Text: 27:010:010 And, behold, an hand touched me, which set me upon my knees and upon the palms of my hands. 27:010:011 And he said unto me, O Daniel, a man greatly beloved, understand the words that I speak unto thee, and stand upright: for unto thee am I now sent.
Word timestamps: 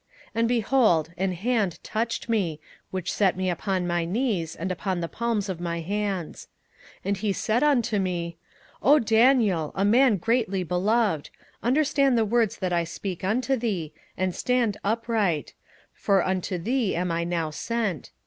27:010:010 0.29 0.29
And, 0.33 0.47
behold, 0.47 1.13
an 1.15 1.31
hand 1.33 1.79
touched 1.83 2.27
me, 2.27 2.59
which 2.89 3.13
set 3.13 3.37
me 3.37 3.51
upon 3.51 3.85
my 3.85 4.03
knees 4.03 4.55
and 4.55 4.71
upon 4.71 4.99
the 4.99 5.07
palms 5.07 5.47
of 5.47 5.61
my 5.61 5.81
hands. 5.81 6.47
27:010:011 7.05 7.05
And 7.05 7.17
he 7.17 7.33
said 7.33 7.61
unto 7.61 7.99
me, 7.99 8.37
O 8.81 8.97
Daniel, 8.97 9.71
a 9.75 9.85
man 9.85 10.17
greatly 10.17 10.63
beloved, 10.63 11.29
understand 11.61 12.17
the 12.17 12.25
words 12.25 12.57
that 12.57 12.73
I 12.73 12.83
speak 12.83 13.23
unto 13.23 13.55
thee, 13.55 13.93
and 14.17 14.33
stand 14.33 14.75
upright: 14.83 15.53
for 15.93 16.25
unto 16.25 16.57
thee 16.57 16.95
am 16.95 17.11
I 17.11 17.23
now 17.23 17.51
sent. 17.51 18.09